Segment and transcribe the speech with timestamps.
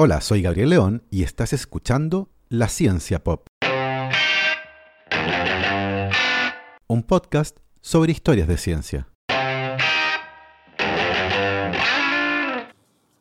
[0.00, 3.48] Hola, soy Gabriel León y estás escuchando La Ciencia Pop.
[6.86, 9.08] Un podcast sobre historias de ciencia.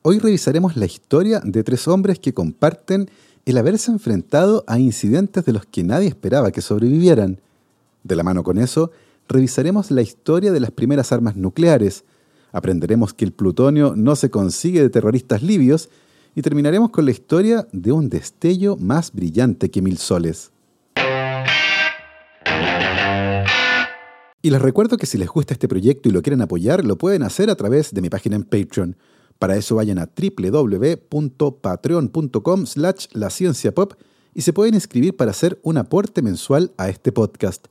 [0.04, 3.10] Hoy revisaremos la historia de tres hombres que comparten
[3.48, 7.42] el haberse enfrentado a incidentes de los que nadie esperaba que sobrevivieran.
[8.04, 8.92] De la mano con eso,
[9.28, 12.04] revisaremos la historia de las primeras armas nucleares,
[12.52, 15.90] aprenderemos que el plutonio no se consigue de terroristas libios
[16.38, 20.52] y terminaremos con la historia de un destello más brillante que mil soles.
[24.44, 27.24] Y les recuerdo que si les gusta este proyecto y lo quieren apoyar, lo pueden
[27.24, 28.96] hacer a través de mi página en Patreon.
[29.40, 33.32] Para eso vayan a www.patreon.com slash la
[33.74, 33.94] pop
[34.36, 37.66] y se pueden inscribir para hacer un aporte mensual a este podcast.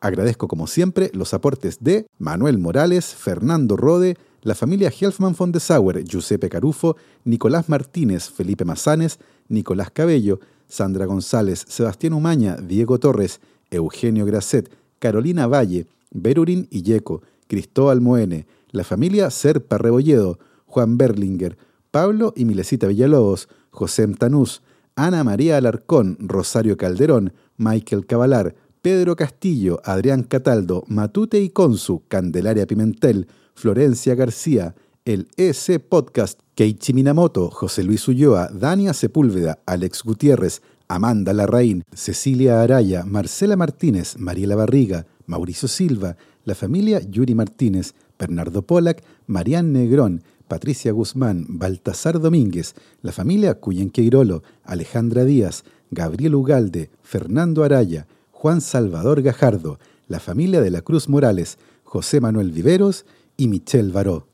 [0.00, 5.60] Agradezco como siempre los aportes de Manuel Morales, Fernando Rode, la familia Helfman von de
[5.60, 13.40] Sauer, Giuseppe Carufo, Nicolás Martínez, Felipe Mazanes, Nicolás Cabello, Sandra González, Sebastián Umaña, Diego Torres,
[13.70, 21.56] Eugenio Grasset, Carolina Valle, Berurín Illeco, Cristóbal Moene, la familia Serpa Rebolledo, Juan Berlinger,
[21.90, 24.62] Pablo y Milesita Villalobos, José Tanús,
[24.94, 32.66] Ana María Alarcón, Rosario Calderón, Michael Cavalar, Pedro Castillo, Adrián Cataldo, Matute y Consu, Candelaria
[32.66, 33.26] Pimentel,
[33.58, 41.32] Florencia García, el EC Podcast, Keiichi Minamoto, José Luis Ulloa, Dania Sepúlveda, Alex Gutiérrez, Amanda
[41.32, 49.02] Larraín, Cecilia Araya, Marcela Martínez, Mariela Barriga, Mauricio Silva, la familia Yuri Martínez, Bernardo Polak,
[49.26, 58.06] Marian Negrón, Patricia Guzmán, Baltasar Domínguez, la familia Cuyenqueirolo, Alejandra Díaz, Gabriel Ugalde, Fernando Araya,
[58.30, 63.04] Juan Salvador Gajardo, la familia de la Cruz Morales, José Manuel Viveros
[63.38, 64.26] y Michelle Baró.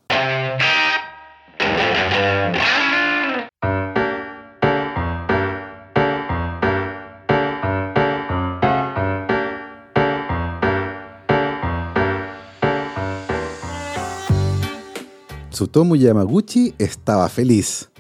[15.51, 17.91] Tsutomu Yamaguchi estaba feliz.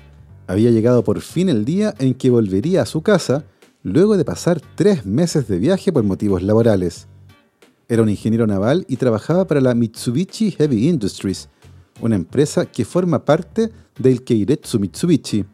[0.48, 3.44] Había llegado por fin el día en que volvería a su casa
[3.82, 7.06] luego de pasar tres meses de viaje por motivos laborales.
[7.88, 11.48] Era un ingeniero naval y trabajaba para la Mitsubishi Heavy Industries,
[12.00, 15.44] una empresa que forma parte del Keiretsu Mitsubishi.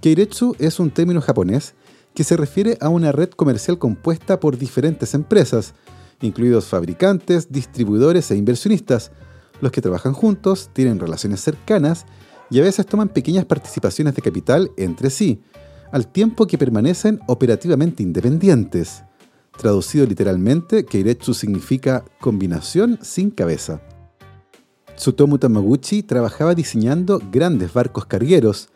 [0.00, 1.74] Keiretsu es un término japonés
[2.14, 5.74] que se refiere a una red comercial compuesta por diferentes empresas,
[6.20, 9.10] incluidos fabricantes, distribuidores e inversionistas,
[9.60, 12.06] los que trabajan juntos, tienen relaciones cercanas
[12.50, 15.40] y a veces toman pequeñas participaciones de capital entre sí,
[15.90, 19.02] al tiempo que permanecen operativamente independientes.
[19.56, 23.80] Traducido literalmente, Keiretsu significa combinación sin cabeza.
[24.96, 28.68] Tsutomu Tamaguchi trabajaba diseñando grandes barcos cargueros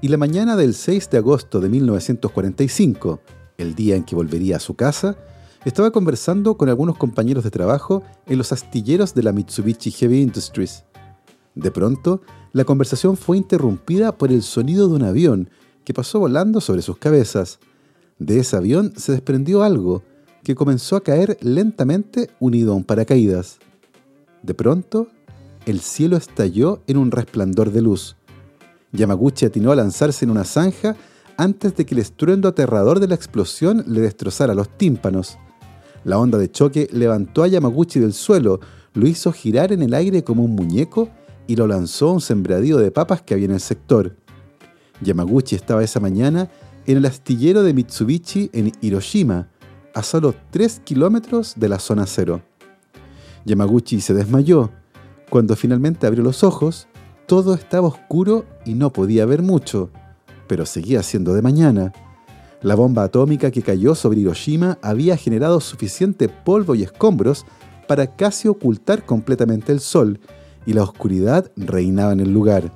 [0.00, 3.20] y la mañana del 6 de agosto de 1945,
[3.56, 5.16] el día en que volvería a su casa,
[5.64, 10.84] estaba conversando con algunos compañeros de trabajo en los astilleros de la Mitsubishi Heavy Industries.
[11.54, 12.20] De pronto,
[12.52, 15.50] la conversación fue interrumpida por el sonido de un avión
[15.84, 17.58] que pasó volando sobre sus cabezas.
[18.18, 20.02] De ese avión se desprendió algo
[20.46, 23.58] que comenzó a caer lentamente unido a un paracaídas.
[24.44, 25.08] De pronto,
[25.64, 28.14] el cielo estalló en un resplandor de luz.
[28.92, 30.94] Yamaguchi atinó a lanzarse en una zanja
[31.36, 35.36] antes de que el estruendo aterrador de la explosión le destrozara los tímpanos.
[36.04, 38.60] La onda de choque levantó a Yamaguchi del suelo,
[38.94, 41.08] lo hizo girar en el aire como un muñeco
[41.48, 44.14] y lo lanzó a un sembradío de papas que había en el sector.
[45.00, 46.48] Yamaguchi estaba esa mañana
[46.86, 49.48] en el astillero de Mitsubishi en Hiroshima,
[49.96, 52.42] a solo 3 kilómetros de la zona cero.
[53.46, 54.70] Yamaguchi se desmayó.
[55.30, 56.86] Cuando finalmente abrió los ojos,
[57.24, 59.88] todo estaba oscuro y no podía ver mucho,
[60.48, 61.94] pero seguía siendo de mañana.
[62.60, 67.46] La bomba atómica que cayó sobre Hiroshima había generado suficiente polvo y escombros
[67.88, 70.20] para casi ocultar completamente el sol,
[70.66, 72.70] y la oscuridad reinaba en el lugar.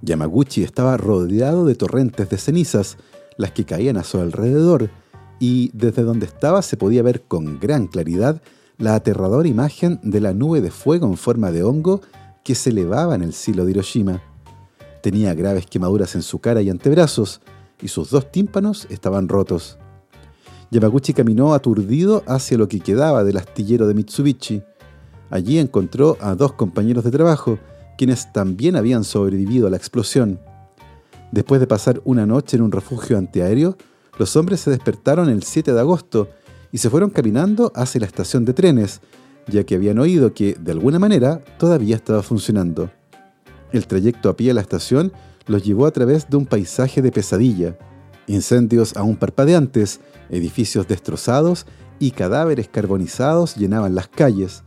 [0.00, 2.96] Yamaguchi estaba rodeado de torrentes de cenizas,
[3.36, 4.88] las que caían a su alrededor,
[5.38, 8.42] y desde donde estaba se podía ver con gran claridad
[8.78, 12.00] la aterradora imagen de la nube de fuego en forma de hongo
[12.44, 14.22] que se elevaba en el cielo de Hiroshima.
[15.02, 17.40] Tenía graves quemaduras en su cara y antebrazos,
[17.80, 19.78] y sus dos tímpanos estaban rotos.
[20.70, 24.62] Yamaguchi caminó aturdido hacia lo que quedaba del astillero de Mitsubishi.
[25.30, 27.58] Allí encontró a dos compañeros de trabajo,
[27.96, 30.40] quienes también habían sobrevivido a la explosión.
[31.32, 33.76] Después de pasar una noche en un refugio antiaéreo,
[34.18, 36.28] los hombres se despertaron el 7 de agosto
[36.72, 39.00] y se fueron caminando hacia la estación de trenes,
[39.46, 42.90] ya que habían oído que, de alguna manera, todavía estaba funcionando.
[43.72, 45.12] El trayecto a pie a la estación
[45.46, 47.78] los llevó a través de un paisaje de pesadilla,
[48.26, 50.00] incendios aún parpadeantes,
[50.30, 51.66] edificios destrozados
[51.98, 54.62] y cadáveres carbonizados llenaban las calles.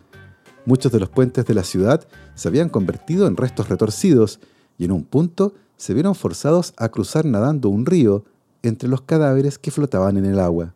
[0.65, 4.39] Muchos de los puentes de la ciudad se habían convertido en restos retorcidos
[4.77, 8.25] y en un punto se vieron forzados a cruzar nadando un río
[8.63, 10.74] entre los cadáveres que flotaban en el agua.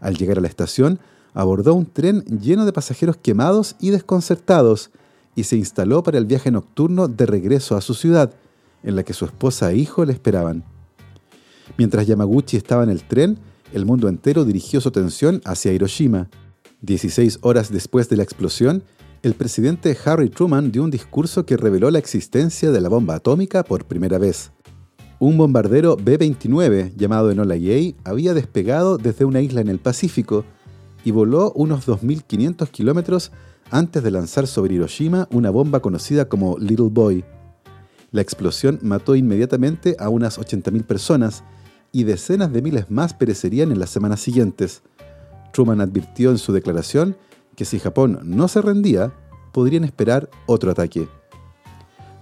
[0.00, 0.98] Al llegar a la estación,
[1.32, 4.90] abordó un tren lleno de pasajeros quemados y desconcertados
[5.34, 8.32] y se instaló para el viaje nocturno de regreso a su ciudad,
[8.82, 10.64] en la que su esposa e hijo le esperaban.
[11.76, 13.38] Mientras Yamaguchi estaba en el tren,
[13.72, 16.28] el mundo entero dirigió su atención hacia Hiroshima.
[16.80, 18.84] Dieciséis horas después de la explosión,
[19.22, 23.64] el presidente Harry Truman dio un discurso que reveló la existencia de la bomba atómica
[23.64, 24.52] por primera vez.
[25.24, 30.44] Un bombardero B-29 llamado Enola Gay había despegado desde una isla en el Pacífico
[31.02, 33.32] y voló unos 2.500 kilómetros
[33.70, 37.24] antes de lanzar sobre Hiroshima una bomba conocida como Little Boy.
[38.10, 41.42] La explosión mató inmediatamente a unas 80.000 personas
[41.90, 44.82] y decenas de miles más perecerían en las semanas siguientes.
[45.54, 47.16] Truman advirtió en su declaración
[47.56, 49.10] que si Japón no se rendía,
[49.54, 51.08] podrían esperar otro ataque.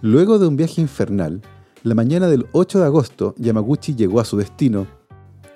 [0.03, 1.43] Luego de un viaje infernal,
[1.83, 4.87] la mañana del 8 de agosto, Yamaguchi llegó a su destino.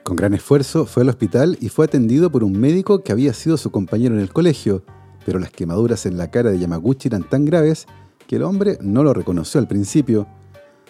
[0.02, 3.56] Con gran esfuerzo fue al hospital y fue atendido por un médico que había sido
[3.56, 4.82] su compañero en el colegio,
[5.24, 7.86] pero las quemaduras en la cara de Yamaguchi eran tan graves
[8.26, 10.26] que el hombre no lo reconoció al principio,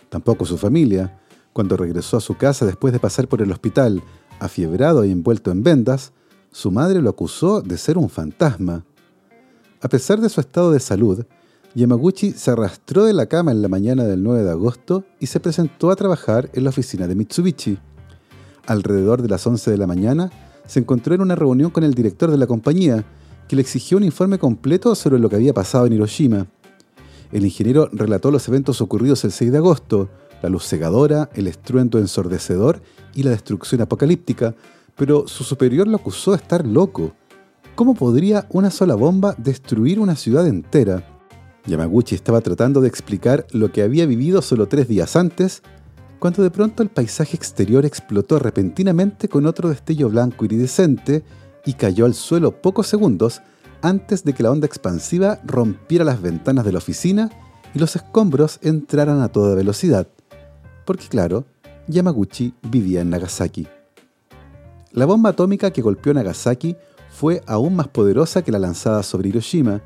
[0.08, 1.20] tampoco su familia.
[1.52, 4.02] Cuando regresó a su casa después de pasar por el hospital,
[4.38, 6.12] afiebrado y envuelto en vendas,
[6.50, 8.86] su madre lo acusó de ser un fantasma.
[9.82, 11.26] A pesar de su estado de salud,
[11.76, 15.40] Yamaguchi se arrastró de la cama en la mañana del 9 de agosto y se
[15.40, 17.76] presentó a trabajar en la oficina de Mitsubishi.
[18.66, 20.30] Alrededor de las 11 de la mañana,
[20.66, 23.04] se encontró en una reunión con el director de la compañía,
[23.46, 26.46] que le exigió un informe completo sobre lo que había pasado en Hiroshima.
[27.30, 30.08] El ingeniero relató los eventos ocurridos el 6 de agosto,
[30.40, 32.80] la luz cegadora, el estruendo ensordecedor
[33.14, 34.54] y la destrucción apocalíptica,
[34.96, 37.12] pero su superior lo acusó de estar loco.
[37.74, 41.15] ¿Cómo podría una sola bomba destruir una ciudad entera?
[41.66, 45.62] Yamaguchi estaba tratando de explicar lo que había vivido solo tres días antes,
[46.18, 51.24] cuando de pronto el paisaje exterior explotó repentinamente con otro destello blanco iridescente
[51.64, 53.42] y cayó al suelo pocos segundos
[53.82, 57.30] antes de que la onda expansiva rompiera las ventanas de la oficina
[57.74, 60.08] y los escombros entraran a toda velocidad.
[60.84, 61.44] Porque claro,
[61.88, 63.66] Yamaguchi vivía en Nagasaki.
[64.92, 66.76] La bomba atómica que golpeó Nagasaki
[67.10, 69.82] fue aún más poderosa que la lanzada sobre Hiroshima,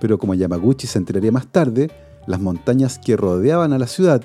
[0.00, 1.90] pero como Yamaguchi se enteraría más tarde,
[2.26, 4.22] las montañas que rodeaban a la ciudad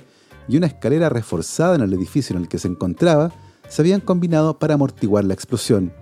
[0.47, 3.31] y una escalera reforzada en el edificio en el que se encontraba
[3.67, 5.93] se habían combinado para amortiguar la explosión.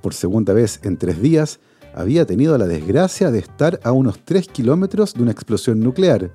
[0.00, 1.60] Por segunda vez en tres días,
[1.94, 6.34] había tenido la desgracia de estar a unos 3 kilómetros de una explosión nuclear.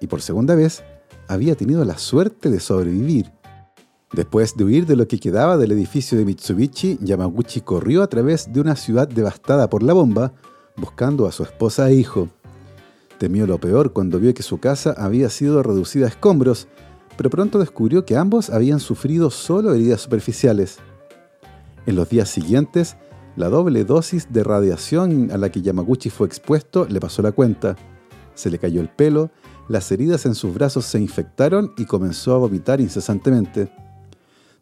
[0.00, 0.82] Y por segunda vez,
[1.28, 3.30] había tenido la suerte de sobrevivir.
[4.12, 8.52] Después de huir de lo que quedaba del edificio de Mitsubishi, Yamaguchi corrió a través
[8.52, 10.32] de una ciudad devastada por la bomba,
[10.76, 12.28] buscando a su esposa e hijo.
[13.18, 16.68] Temió lo peor cuando vio que su casa había sido reducida a escombros,
[17.16, 20.78] pero pronto descubrió que ambos habían sufrido solo heridas superficiales.
[21.86, 22.96] En los días siguientes,
[23.36, 27.76] la doble dosis de radiación a la que Yamaguchi fue expuesto le pasó la cuenta.
[28.34, 29.30] Se le cayó el pelo,
[29.68, 33.70] las heridas en sus brazos se infectaron y comenzó a vomitar incesantemente.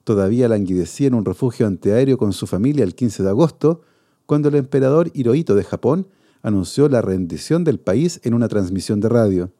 [0.04, 3.82] Todavía languidecía en un refugio antiaéreo con su familia el 15 de agosto,
[4.26, 6.08] cuando el emperador Hirohito de Japón
[6.42, 9.50] anunció la rendición del país en una transmisión de radio.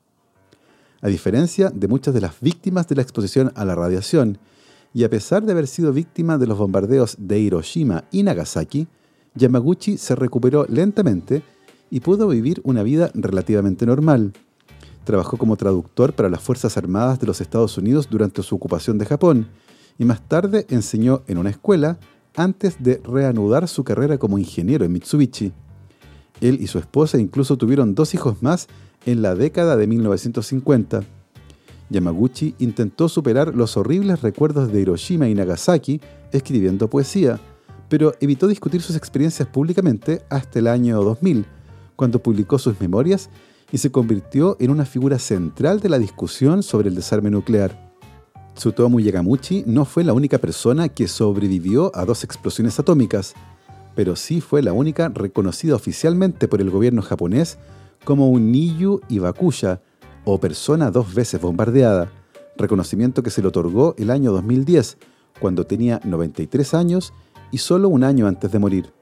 [1.00, 4.38] A diferencia de muchas de las víctimas de la exposición a la radiación,
[4.92, 8.87] y a pesar de haber sido víctima de los bombardeos de Hiroshima y Nagasaki,
[9.35, 11.42] Yamaguchi se recuperó lentamente
[11.90, 14.33] y pudo vivir una vida relativamente normal.
[15.04, 19.06] Trabajó como traductor para las Fuerzas Armadas de los Estados Unidos durante su ocupación de
[19.06, 19.49] Japón
[19.99, 21.99] y más tarde enseñó en una escuela
[22.37, 25.53] antes de reanudar su carrera como ingeniero en Mitsubishi.
[26.41, 28.69] Él y su esposa incluso tuvieron dos hijos más
[29.07, 31.03] en la década de 1950.
[31.91, 36.00] Yamaguchi intentó superar los horribles recuerdos de Hiroshima y Nagasaki
[36.33, 37.38] escribiendo poesía,
[37.88, 41.45] pero evitó discutir sus experiencias públicamente hasta el año 2000,
[41.97, 43.31] cuando publicó sus memorias
[43.71, 47.84] y se convirtió en una figura central de la discusión sobre el desarme nuclear.
[48.55, 53.35] Tsutomu Yagamuchi no fue la única persona que sobrevivió a dos explosiones atómicas,
[53.95, 57.59] pero sí fue la única reconocida oficialmente por el gobierno japonés
[58.05, 59.81] como un Niyu Ibakuya,
[60.25, 62.11] o persona dos veces bombardeada,
[62.57, 64.99] reconocimiento que se le otorgó el año 2010,
[65.41, 67.13] cuando tenía 93 años
[67.51, 68.93] y solo un año antes de morir.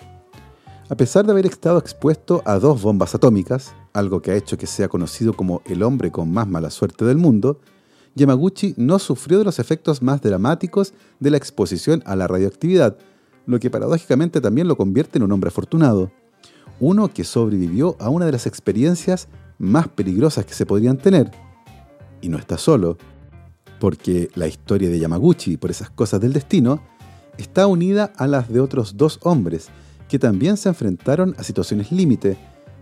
[0.88, 4.66] A pesar de haber estado expuesto a dos bombas atómicas, algo que ha hecho que
[4.66, 7.60] sea conocido como el hombre con más mala suerte del mundo,
[8.14, 12.96] Yamaguchi no sufrió de los efectos más dramáticos de la exposición a la radioactividad,
[13.46, 16.12] lo que paradójicamente también lo convierte en un hombre afortunado.
[16.80, 19.28] Uno que sobrevivió a una de las experiencias
[19.58, 21.30] más peligrosas que se podrían tener.
[22.20, 22.98] Y no está solo,
[23.80, 26.80] porque la historia de Yamaguchi, por esas cosas del destino,
[27.38, 29.68] está unida a las de otros dos hombres
[30.08, 32.36] que también se enfrentaron a situaciones límite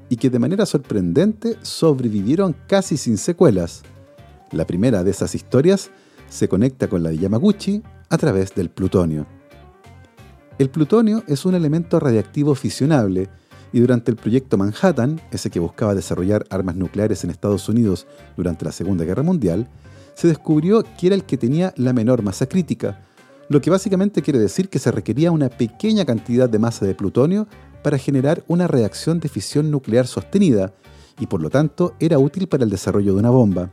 [0.08, 3.82] y que de manera sorprendente sobrevivieron casi sin secuelas.
[4.52, 5.90] La primera de esas historias
[6.28, 9.26] se conecta con la de Yamaguchi a través del plutonio.
[10.59, 13.28] El plutonio es un elemento radiactivo fisionable
[13.73, 18.64] y durante el proyecto Manhattan, ese que buscaba desarrollar armas nucleares en Estados Unidos durante
[18.64, 19.69] la Segunda Guerra Mundial,
[20.14, 23.00] se descubrió que era el que tenía la menor masa crítica,
[23.49, 27.47] lo que básicamente quiere decir que se requería una pequeña cantidad de masa de plutonio
[27.83, 30.75] para generar una reacción de fisión nuclear sostenida,
[31.19, 33.73] y por lo tanto era útil para el desarrollo de una bomba.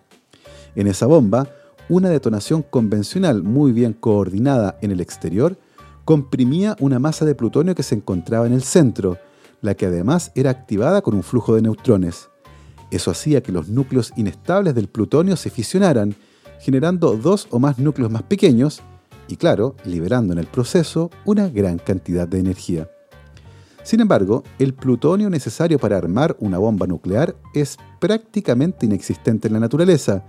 [0.77, 1.49] En esa bomba,
[1.89, 5.57] una detonación convencional muy bien coordinada en el exterior
[6.05, 9.17] comprimía una masa de plutonio que se encontraba en el centro,
[9.61, 12.29] la que además era activada con un flujo de neutrones.
[12.91, 16.13] Eso hacía que los núcleos inestables del plutonio se fisionaran,
[16.59, 18.83] generando dos o más núcleos más pequeños
[19.27, 22.87] y, claro, liberando en el proceso una gran cantidad de energía.
[23.81, 29.59] Sin embargo, el plutonio necesario para armar una bomba nuclear es prácticamente inexistente en la
[29.59, 30.23] naturaleza,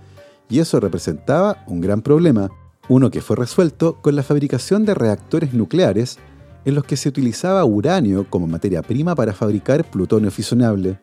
[0.49, 2.49] y eso representaba un gran problema,
[2.87, 6.17] uno que fue resuelto con la fabricación de reactores nucleares
[6.65, 10.99] en los que se utilizaba uranio como materia prima para fabricar plutonio fisionable.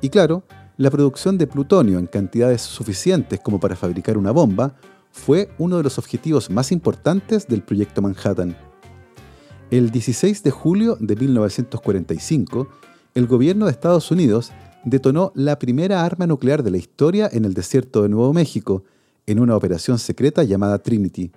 [0.00, 0.42] Y claro,
[0.76, 4.74] la producción de plutonio en cantidades suficientes como para fabricar una bomba
[5.12, 8.56] fue uno de los objetivos más importantes del proyecto Manhattan.
[9.70, 12.68] El 16 de julio de 1945,
[13.14, 14.50] el gobierno de Estados Unidos
[14.84, 18.84] detonó la primera arma nuclear de la historia en el desierto de Nuevo México,
[19.26, 21.30] en una operación secreta llamada Trinity.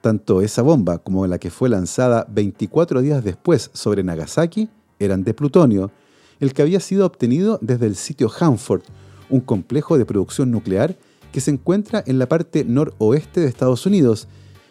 [0.00, 5.34] Tanto esa bomba como la que fue lanzada 24 días después sobre Nagasaki eran de
[5.34, 5.90] plutonio,
[6.38, 8.82] el que había sido obtenido desde el sitio Hanford,
[9.28, 10.96] un complejo de producción nuclear
[11.32, 14.26] que se encuentra en la parte noroeste de Estados Unidos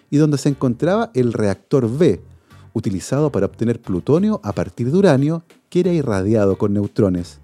[0.10, 2.22] y donde se encontraba el reactor B,
[2.74, 7.40] utilizado para obtener plutonio a partir de uranio que era irradiado con neutrones.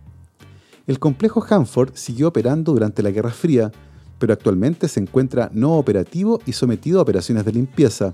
[0.88, 3.72] El complejo Hanford siguió operando durante la Guerra Fría,
[4.20, 8.14] pero actualmente se encuentra no operativo y sometido a operaciones de limpieza.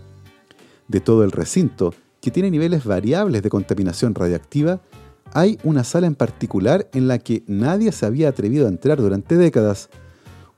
[0.88, 4.82] De todo el recinto, que tiene niveles variables de contaminación radiactiva,
[5.34, 9.36] hay una sala en particular en la que nadie se había atrevido a entrar durante
[9.36, 9.90] décadas,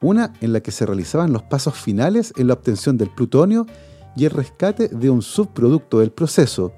[0.02, 3.66] una en la que se realizaban los pasos finales en la obtención del plutonio
[4.16, 6.74] y el rescate de un subproducto del proceso,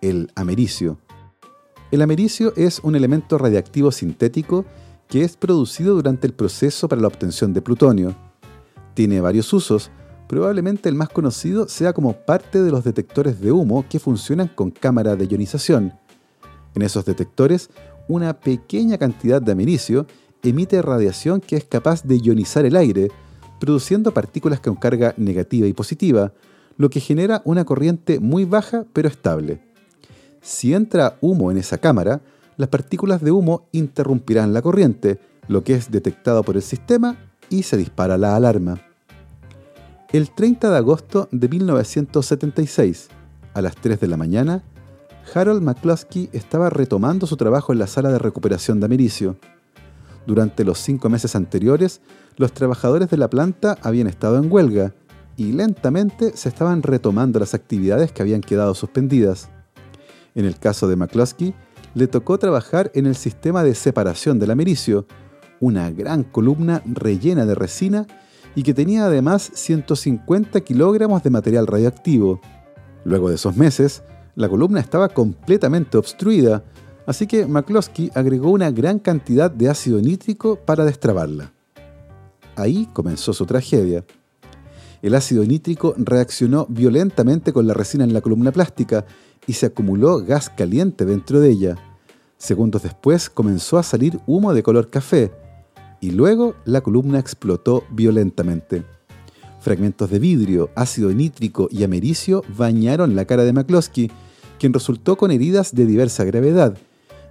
[0.00, 0.98] el americio.
[1.90, 4.66] El americio es un elemento radiactivo sintético
[5.08, 8.14] que es producido durante el proceso para la obtención de plutonio.
[8.92, 9.90] Tiene varios usos,
[10.28, 14.70] probablemente el más conocido sea como parte de los detectores de humo que funcionan con
[14.70, 15.94] cámara de ionización.
[16.74, 17.70] En esos detectores,
[18.06, 20.06] una pequeña cantidad de americio
[20.42, 23.10] emite radiación que es capaz de ionizar el aire,
[23.60, 26.32] produciendo partículas con carga negativa y positiva,
[26.76, 29.67] lo que genera una corriente muy baja pero estable.
[30.40, 32.20] Si entra humo en esa cámara,
[32.56, 37.16] las partículas de humo interrumpirán la corriente, lo que es detectado por el sistema
[37.50, 38.80] y se dispara la alarma.
[40.12, 43.08] El 30 de agosto de 1976,
[43.54, 44.62] a las 3 de la mañana,
[45.34, 49.36] Harold McCluskey estaba retomando su trabajo en la sala de recuperación de americio.
[50.26, 52.00] Durante los cinco meses anteriores,
[52.36, 54.94] los trabajadores de la planta habían estado en huelga
[55.36, 59.50] y lentamente se estaban retomando las actividades que habían quedado suspendidas.
[60.38, 61.52] En el caso de McCloskey,
[61.94, 65.04] le tocó trabajar en el sistema de separación del americio,
[65.58, 68.06] una gran columna rellena de resina
[68.54, 72.40] y que tenía además 150 kilogramos de material radioactivo.
[73.04, 74.04] Luego de esos meses,
[74.36, 76.62] la columna estaba completamente obstruida,
[77.04, 81.52] así que McCloskey agregó una gran cantidad de ácido nítrico para destrabarla.
[82.54, 84.04] Ahí comenzó su tragedia.
[85.02, 89.04] El ácido nítrico reaccionó violentamente con la resina en la columna plástica
[89.48, 91.76] y se acumuló gas caliente dentro de ella.
[92.36, 95.32] Segundos después comenzó a salir humo de color café
[96.00, 98.84] y luego la columna explotó violentamente.
[99.58, 104.12] Fragmentos de vidrio, ácido nítrico y americio bañaron la cara de McCloskey,
[104.60, 106.76] quien resultó con heridas de diversa gravedad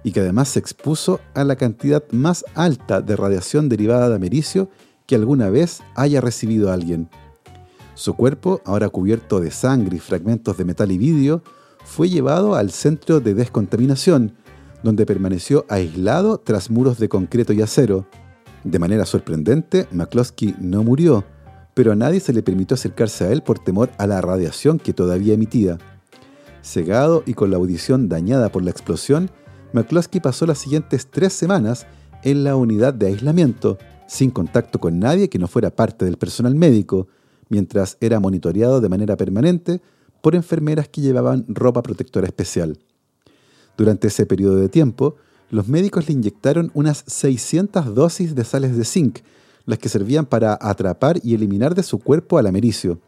[0.02, 4.68] y que además se expuso a la cantidad más alta de radiación derivada de americio
[5.06, 7.08] que alguna vez haya recibido alguien.
[7.94, 11.42] Su cuerpo, ahora cubierto de sangre y fragmentos de metal y vidrio,
[11.84, 14.34] fue llevado al centro de descontaminación,
[14.82, 18.06] donde permaneció aislado tras muros de concreto y acero.
[18.64, 21.24] De manera sorprendente, McCloskey no murió,
[21.74, 24.92] pero a nadie se le permitió acercarse a él por temor a la radiación que
[24.92, 25.78] todavía emitía.
[26.62, 29.30] Cegado y con la audición dañada por la explosión,
[29.72, 31.86] McCloskey pasó las siguientes tres semanas
[32.22, 36.54] en la unidad de aislamiento, sin contacto con nadie que no fuera parte del personal
[36.54, 37.08] médico,
[37.48, 39.80] mientras era monitoreado de manera permanente
[40.20, 42.78] por enfermeras que llevaban ropa protectora especial.
[43.76, 45.16] Durante ese periodo de tiempo,
[45.50, 49.20] los médicos le inyectaron unas 600 dosis de sales de zinc,
[49.64, 53.00] las que servían para atrapar y eliminar de su cuerpo al americio.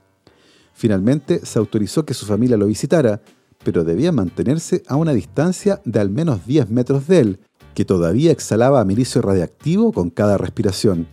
[0.73, 3.21] Finalmente, se autorizó que su familia lo visitara,
[3.65, 7.41] pero debía mantenerse a una distancia de al menos 10 metros de él,
[7.75, 11.07] que todavía exhalaba americio radiactivo con cada respiración.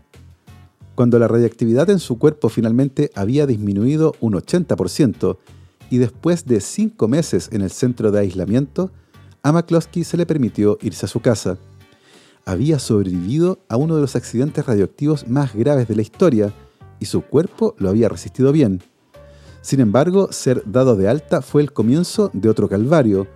[0.96, 5.38] Cuando la radiactividad en su cuerpo finalmente había disminuido un 80%,
[5.90, 8.92] y después de cinco meses en el centro de aislamiento,
[9.44, 11.58] a McCloskey se le permitió irse a su casa
[12.48, 16.54] había sobrevivido a uno de los accidentes radioactivos más graves de la historia
[16.98, 18.82] y su cuerpo lo había resistido bien.
[19.62, 23.28] Sin embargo, ser dado de alta fue el comienzo de otro calvario,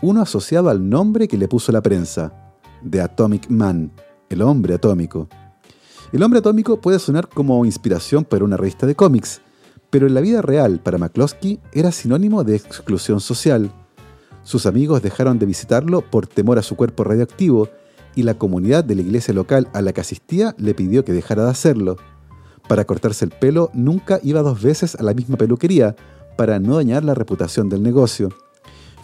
[0.00, 2.54] uno asociado al nombre que le puso la prensa,
[2.88, 3.92] The Atomic Man,
[4.30, 5.28] el hombre atómico.
[6.10, 9.42] El hombre atómico puede sonar como inspiración para una revista de cómics,
[9.94, 13.70] pero en la vida real para McCloskey era sinónimo de exclusión social.
[14.42, 17.68] Sus amigos dejaron de visitarlo por temor a su cuerpo radioactivo
[18.16, 21.44] y la comunidad de la iglesia local a la que asistía le pidió que dejara
[21.44, 21.96] de hacerlo.
[22.66, 25.94] Para cortarse el pelo nunca iba dos veces a la misma peluquería
[26.36, 28.30] para no dañar la reputación del negocio.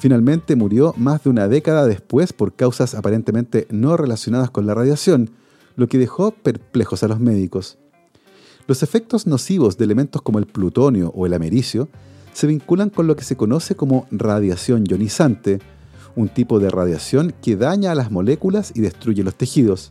[0.01, 5.31] Finalmente murió más de una década después por causas aparentemente no relacionadas con la radiación,
[5.77, 7.79] lo que dejó perplejos a los médicos.
[8.71, 11.89] Los efectos nocivos de elementos como el plutonio o el americio
[12.33, 15.59] se vinculan con lo que se conoce como radiación ionizante,
[16.15, 19.91] un tipo de radiación que daña a las moléculas y destruye los tejidos.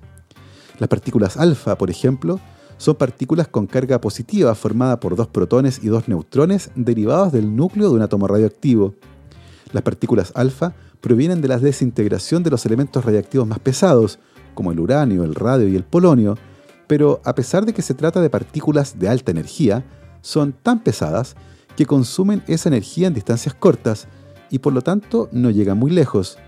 [0.78, 2.40] Las partículas alfa, por ejemplo,
[2.78, 7.90] son partículas con carga positiva formada por dos protones y dos neutrones derivados del núcleo
[7.90, 8.96] de un átomo radioactivo.
[9.74, 14.20] Las partículas alfa provienen de la desintegración de los elementos radiactivos más pesados,
[14.54, 16.38] como el uranio, el radio y el polonio,
[16.90, 19.86] pero a pesar de que se trata de partículas de alta energía,
[20.22, 21.36] son tan pesadas
[21.76, 24.08] que consumen esa energía en distancias cortas,
[24.50, 26.40] y por lo tanto no llega muy lejos.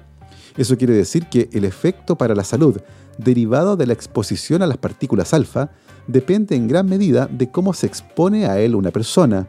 [0.57, 2.81] Eso quiere decir que el efecto para la salud
[3.19, 5.69] derivado de la exposición a las partículas alfa
[6.07, 9.47] depende en gran medida de cómo se expone a él una persona.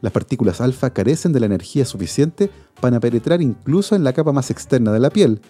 [0.00, 4.52] Las partículas alfa carecen de la energía suficiente para penetrar incluso en la capa más
[4.52, 5.40] externa de la piel,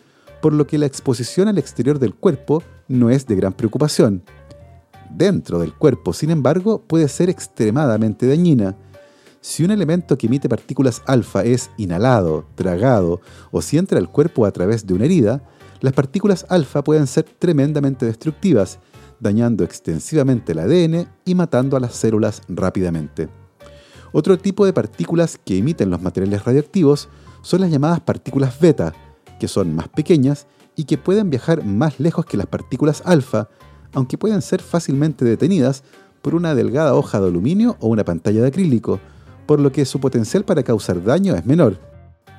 [0.41, 4.23] por lo que la exposición al exterior del cuerpo no es de gran preocupación.
[5.11, 8.77] Dentro del cuerpo, sin embargo, puede ser extremadamente dañina,
[9.43, 14.45] si un elemento que emite partículas alfa es inhalado, tragado o si entra al cuerpo
[14.45, 15.43] a través de una herida,
[15.81, 18.79] las partículas alfa pueden ser tremendamente destructivas,
[19.19, 23.31] dañando extensivamente el ADN y matando a las células rápidamente.
[24.13, 27.09] Otro tipo de partículas que emiten los materiales radioactivos
[27.41, 28.93] son las llamadas partículas beta,
[29.39, 30.47] que son más pequeñas
[30.77, 33.49] y que pueden viajar más lejos que las partículas alfa,
[33.95, 35.83] aunque pueden ser fácilmente detenidas
[36.23, 39.01] por una delgada hoja de aluminio o una pantalla de acrílico,
[39.47, 41.79] por lo que su potencial para causar daño es menor.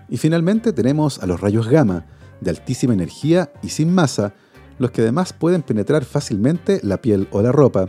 [0.10, 2.06] Y finalmente tenemos a los rayos gamma,
[2.42, 4.34] de altísima energía y sin masa,
[4.80, 7.88] los que además pueden penetrar fácilmente la piel o la ropa.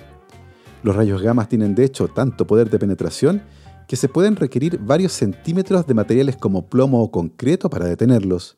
[0.82, 3.42] Los rayos gamma tienen de hecho tanto poder de penetración
[3.88, 8.56] que se pueden requerir varios centímetros de materiales como plomo o concreto para detenerlos.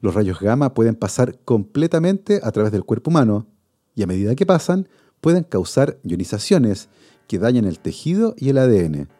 [0.00, 3.46] Los rayos gamma pueden pasar completamente a través del cuerpo humano
[4.00, 4.88] y a medida que pasan
[5.20, 6.88] pueden causar ionizaciones
[7.28, 9.10] que dañan el tejido y el ADN.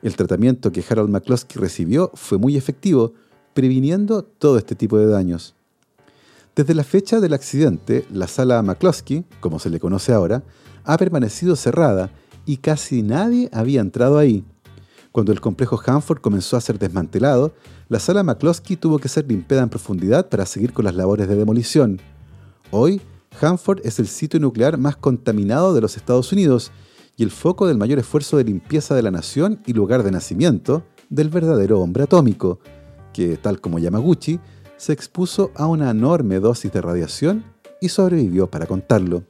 [0.00, 3.14] El tratamiento que Harold McCloskey recibió fue muy efectivo,
[3.52, 5.56] previniendo todo este tipo de daños.
[6.54, 10.44] Desde la fecha del accidente, la sala McCloskey, como se le conoce ahora,
[10.84, 12.08] ha permanecido cerrada
[12.46, 14.44] y casi nadie había entrado ahí.
[15.10, 17.54] Cuando el complejo Hanford comenzó a ser desmantelado,
[17.88, 21.34] la sala McCloskey tuvo que ser limpiada en profundidad para seguir con las labores de
[21.34, 22.00] demolición.
[22.70, 23.02] Hoy,
[23.40, 26.70] Hanford es el sitio nuclear más contaminado de los Estados Unidos
[27.16, 30.84] y el foco del mayor esfuerzo de limpieza de la nación y lugar de nacimiento
[31.10, 32.60] del verdadero hombre atómico,
[33.12, 34.40] que, tal como Yamaguchi,
[34.76, 37.44] se expuso a una enorme dosis de radiación
[37.80, 39.24] y sobrevivió para contarlo.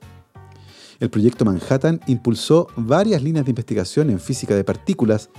[1.00, 5.30] El proyecto Manhattan impulsó varias líneas de investigación en física de partículas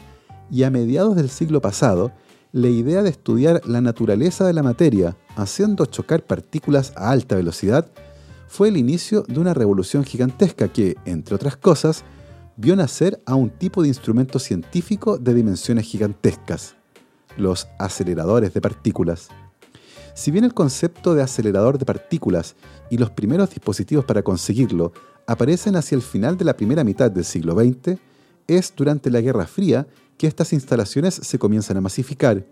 [0.52, 2.12] y a mediados del siglo pasado,
[2.52, 7.90] la idea de estudiar la naturaleza de la materia haciendo chocar partículas a alta velocidad
[8.54, 12.04] fue el inicio de una revolución gigantesca que, entre otras cosas,
[12.56, 16.76] vio nacer a un tipo de instrumento científico de dimensiones gigantescas,
[17.36, 19.30] los aceleradores de partículas.
[20.14, 22.56] Si bien el concepto de acelerador de partículas
[22.92, 24.94] y los primeros dispositivos para conseguirlo
[25.26, 27.98] aparecen hacia el final de la primera mitad del siglo XX,
[28.46, 32.46] es durante la Guerra Fría que estas instalaciones se comienzan a masificar.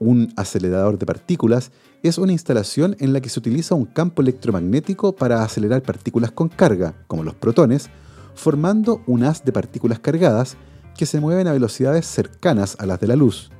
[0.00, 5.14] Un acelerador de partículas es una instalación en la que se utiliza un campo electromagnético
[5.16, 7.90] para acelerar partículas con carga, como los protones,
[8.34, 10.56] formando un haz de partículas cargadas
[10.96, 13.50] que se mueven a velocidades cercanas a las de la luz.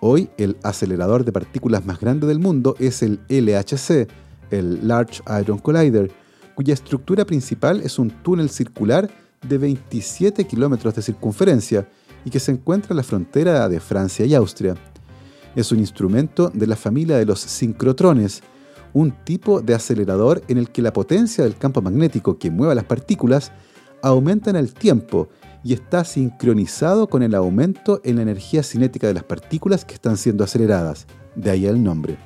[0.00, 4.08] Hoy el acelerador de partículas más grande del mundo es el LHC,
[4.50, 6.10] el Large Hadron Collider,
[6.54, 9.08] cuya estructura principal es un túnel circular
[9.46, 11.88] de 27 kilómetros de circunferencia
[12.24, 14.74] y que se encuentra en la frontera de Francia y Austria.
[15.56, 18.42] Es un instrumento de la familia de los sincrotrones,
[18.92, 22.84] un tipo de acelerador en el que la potencia del campo magnético que mueve las
[22.84, 23.50] partículas
[24.02, 25.28] aumenta en el tiempo
[25.64, 30.16] y está sincronizado con el aumento en la energía cinética de las partículas que están
[30.16, 32.18] siendo aceleradas, de ahí el nombre.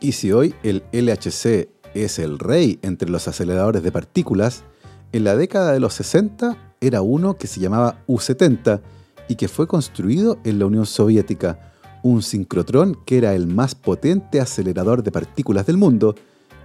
[0.00, 4.64] Y si hoy el LHC es el rey entre los aceleradores de partículas,
[5.12, 8.80] en la década de los 60 era uno que se llamaba U-70
[9.28, 11.73] y que fue construido en la Unión Soviética,
[12.04, 16.14] un sincrotrón que era el más potente acelerador de partículas del mundo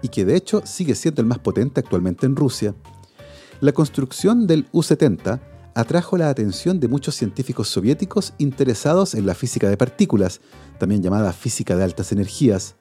[0.02, 2.75] y que de hecho sigue siendo el más potente actualmente en Rusia.
[3.62, 5.39] La construcción del U-70
[5.75, 10.41] atrajo la atención de muchos científicos soviéticos interesados en la física de partículas,
[10.78, 12.75] también llamada física de altas energías.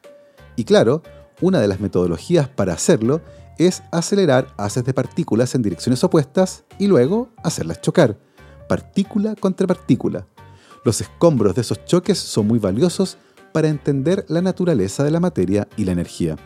[0.57, 1.03] Y claro,
[1.41, 3.21] una de las metodologías para hacerlo
[3.57, 8.19] es acelerar haces de partículas en direcciones opuestas y luego hacerlas chocar,
[8.69, 10.27] partícula contra partícula.
[10.85, 13.19] Los escombros de esos choques son muy valiosos
[13.53, 16.37] para entender la naturaleza de la materia y la energía.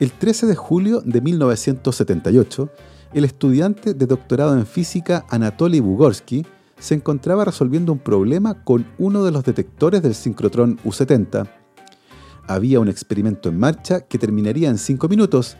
[0.00, 2.70] El 13 de julio de 1978,
[3.14, 6.46] el estudiante de doctorado en física Anatoly Bugorsky
[6.78, 11.48] se encontraba resolviendo un problema con uno de los detectores del sincrotrón U-70.
[12.46, 15.56] Había un experimento en marcha que terminaría en 5 minutos,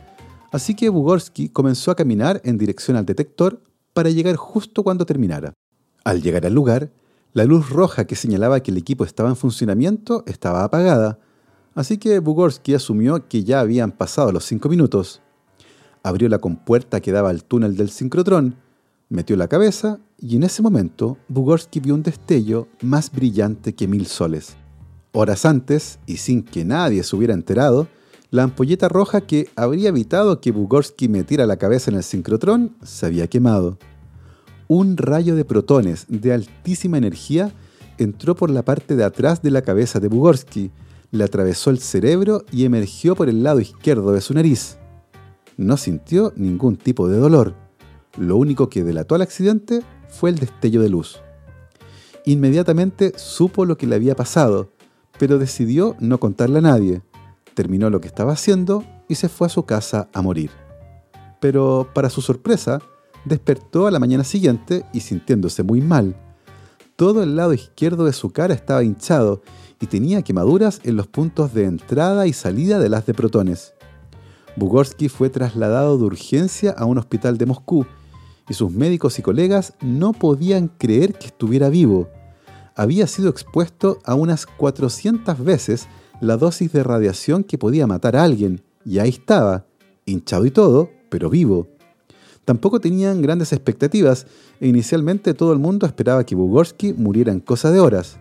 [0.51, 3.61] así que Bugorsky comenzó a caminar en dirección al detector
[3.93, 5.53] para llegar justo cuando terminara.
[6.05, 6.91] Al llegar al lugar,
[7.33, 11.19] la luz roja que señalaba que el equipo estaba en funcionamiento estaba apagada,
[11.75, 15.21] así que Bugorsky asumió que ya habían pasado los 5 minutos
[16.03, 18.55] abrió la compuerta que daba al túnel del sincrotrón,
[19.09, 24.05] metió la cabeza y en ese momento Bugorsky vio un destello más brillante que mil
[24.05, 24.55] soles.
[25.11, 27.87] Horas antes, y sin que nadie se hubiera enterado,
[28.29, 33.07] la ampolleta roja que habría evitado que Bugorsky metiera la cabeza en el sincrotrón se
[33.07, 33.79] había quemado.
[34.69, 37.51] Un rayo de protones de altísima energía
[37.97, 40.71] entró por la parte de atrás de la cabeza de Bugorsky,
[41.11, 44.77] le atravesó el cerebro y emergió por el lado izquierdo de su nariz
[45.59, 47.53] no sintió ningún tipo de dolor.
[48.17, 51.19] Lo único que delató al accidente fue el destello de luz.
[52.25, 54.71] Inmediatamente supo lo que le había pasado,
[55.19, 57.01] pero decidió no contarle a nadie.
[57.55, 60.49] Terminó lo que estaba haciendo y se fue a su casa a morir.
[61.41, 62.79] Pero, para su sorpresa,
[63.25, 66.15] despertó a la mañana siguiente y sintiéndose muy mal.
[66.95, 69.41] Todo el lado izquierdo de su cara estaba hinchado
[69.79, 73.73] y tenía quemaduras en los puntos de entrada y salida de las de protones.
[74.55, 77.85] Bugorsky fue trasladado de urgencia a un hospital de Moscú
[78.49, 82.09] y sus médicos y colegas no podían creer que estuviera vivo.
[82.75, 85.87] Había sido expuesto a unas 400 veces
[86.19, 89.65] la dosis de radiación que podía matar a alguien, y ahí estaba,
[90.05, 91.67] hinchado y todo, pero vivo.
[92.49, 94.25] Tampoco tenían grandes expectativas
[94.59, 98.17] e inicialmente todo el mundo esperaba que Bugorsky muriera en cosa de horas,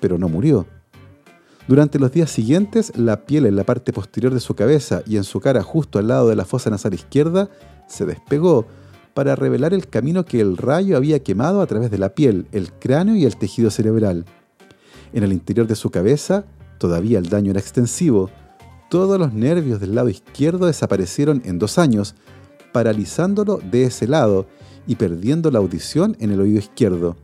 [0.00, 0.66] pero no murió.
[1.68, 5.22] Durante los días siguientes, la piel en la parte posterior de su cabeza y en
[5.22, 7.50] su cara justo al lado de la fosa nasal izquierda
[7.86, 8.66] se despegó
[9.14, 12.72] para revelar el camino que el rayo había quemado a través de la piel, el
[12.72, 14.24] cráneo y el tejido cerebral.
[15.12, 16.46] En el interior de su cabeza,
[16.78, 18.28] todavía el daño era extensivo.
[18.90, 22.16] Todos los nervios del lado izquierdo desaparecieron en dos años,
[22.72, 24.46] paralizándolo de ese lado
[24.86, 27.16] y perdiendo la audición en el oído izquierdo.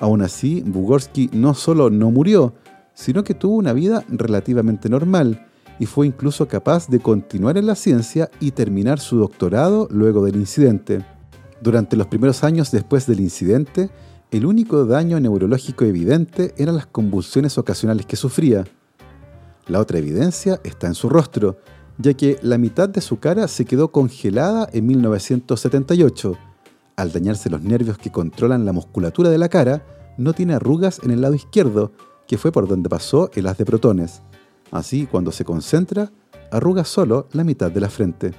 [0.00, 2.54] Aún así, Bugorsky no solo no murió,
[2.94, 5.46] sino que tuvo una vida relativamente normal
[5.78, 10.36] y fue incluso capaz de continuar en la ciencia y terminar su doctorado luego del
[10.36, 11.04] incidente.
[11.60, 13.90] Durante los primeros años después del incidente,
[14.30, 18.64] el único daño neurológico evidente eran las convulsiones ocasionales que sufría.
[19.66, 21.58] La otra evidencia está en su rostro,
[21.98, 26.38] ya que la mitad de su cara se quedó congelada en 1978.
[26.96, 29.84] Al dañarse los nervios que controlan la musculatura de la cara,
[30.16, 31.92] no tiene arrugas en el lado izquierdo,
[32.26, 34.22] que fue por donde pasó el haz de protones.
[34.70, 36.10] Así, cuando se concentra,
[36.50, 38.32] arruga solo la mitad de la frente.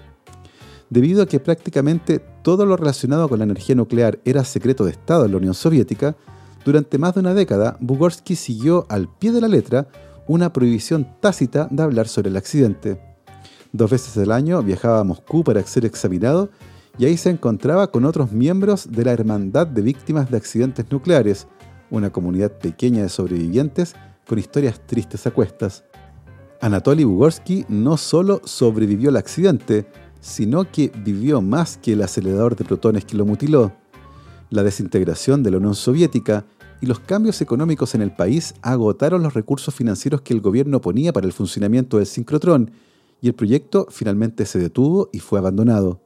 [0.90, 5.26] Debido a que prácticamente todo lo relacionado con la energía nuclear era secreto de Estado
[5.26, 6.16] en la Unión Soviética,
[6.66, 9.88] durante más de una década, Bugorsky siguió al pie de la letra
[10.28, 13.09] una prohibición tácita de hablar sobre el accidente.
[13.72, 16.50] Dos veces al año viajaba a Moscú para ser examinado
[16.98, 21.48] y ahí se encontraba con otros miembros de la Hermandad de Víctimas de Accidentes Nucleares,
[21.92, 23.96] una comunidad pequeña de sobrevivientes
[24.28, 25.84] con historias tristes a cuestas.
[26.62, 29.88] Anatoly Bugorsky no solo sobrevivió al accidente,
[30.20, 33.72] sino que vivió más que el acelerador de protones que lo mutiló.
[34.50, 36.44] La desintegración de la Unión Soviética
[36.82, 41.14] y los cambios económicos en el país agotaron los recursos financieros que el gobierno ponía
[41.14, 42.72] para el funcionamiento del sincrotrón
[43.22, 46.02] y el proyecto finalmente se detuvo y fue abandonado.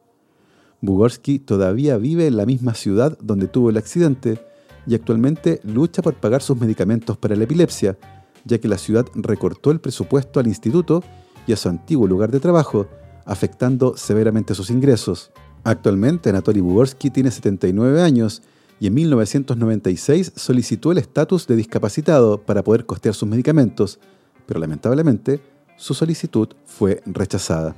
[0.82, 4.39] Bugorsky todavía vive en la misma ciudad donde tuvo el accidente
[4.86, 7.97] y actualmente lucha por pagar sus medicamentos para la epilepsia,
[8.43, 11.04] ya que la ciudad recortó el presupuesto al instituto
[11.47, 12.88] y a su antiguo lugar de trabajo,
[13.26, 15.32] afectando severamente sus ingresos.
[15.63, 18.41] Actualmente Anatoly Bugorsky tiene 79 años
[18.80, 23.99] y en 1996 solicitó el estatus de discapacitado para poder costear sus medicamentos,
[24.45, 25.39] pero lamentablemente
[25.78, 27.76] su solicitud fue rechazada.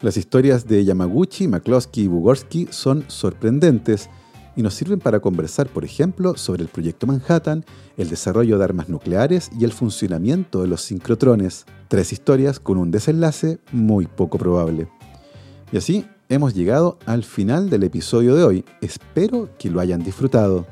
[0.00, 4.08] Las historias de Yamaguchi, McCloskey y Bugorsky son sorprendentes
[4.54, 7.64] y nos sirven para conversar, por ejemplo, sobre el proyecto Manhattan,
[7.96, 11.64] el desarrollo de armas nucleares y el funcionamiento de los sincrotrones.
[11.88, 14.88] Tres historias con un desenlace muy poco probable.
[15.72, 18.64] Y así hemos llegado al final del episodio de hoy.
[18.80, 20.66] Espero que lo hayan disfrutado.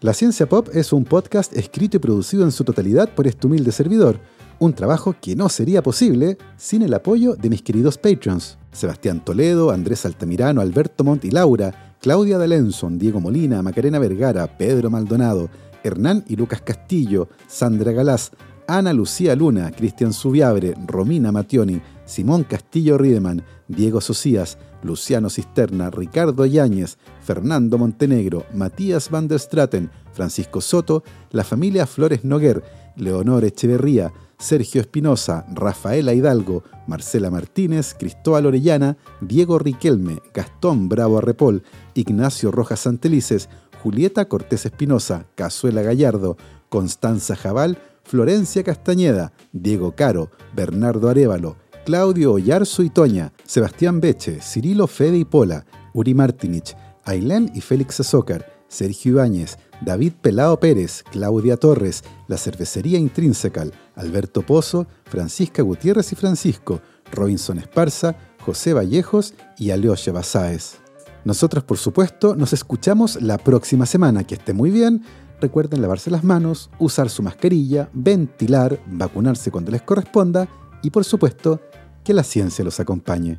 [0.00, 3.70] La Ciencia Pop es un podcast escrito y producido en su totalidad por este humilde
[3.70, 4.18] servidor,
[4.60, 8.58] un trabajo que no sería posible sin el apoyo de mis queridos patrons.
[8.72, 14.90] Sebastián Toledo, Andrés Altamirano, Alberto Montt y Laura, Claudia D'Alenson, Diego Molina, Macarena Vergara, Pedro
[14.90, 15.48] Maldonado,
[15.82, 18.32] Hernán y Lucas Castillo, Sandra Galás,
[18.68, 26.44] Ana Lucía Luna, Cristian Subiabre, Romina Mationi, Simón Castillo Riedemann, Diego Socias, Luciano Cisterna, Ricardo
[26.44, 32.62] Yáñez, Fernando Montenegro, Matías van der Straten, Francisco Soto, la familia Flores Noguer,
[32.96, 41.62] Leonor Echeverría, Sergio Espinosa, Rafaela Hidalgo, Marcela Martínez, Cristóbal Orellana, Diego Riquelme, Gastón Bravo Arrepol,
[41.94, 43.50] Ignacio Rojas Santelices,
[43.82, 46.36] Julieta Cortés Espinosa, Cazuela Gallardo,
[46.70, 54.86] Constanza Jabal, Florencia Castañeda, Diego Caro, Bernardo Arevalo, Claudio Oyarzo y Toña, Sebastián Beche, Cirilo
[54.86, 61.56] Fede y Pola, Uri Martinich, Ailén y Félix Azócar, Sergio Ibáñez, David Pelao Pérez, Claudia
[61.56, 66.80] Torres, La Cervecería Intrinsecal, Alberto Pozo, Francisca Gutiérrez y Francisco,
[67.12, 70.78] Robinson Esparza, José Vallejos y Aleosha Basáez.
[71.24, 74.24] Nosotros, por supuesto, nos escuchamos la próxima semana.
[74.24, 75.02] Que esté muy bien.
[75.40, 80.48] Recuerden lavarse las manos, usar su mascarilla, ventilar, vacunarse cuando les corresponda
[80.82, 81.60] y, por supuesto,
[82.04, 83.36] que la ciencia los acompañe.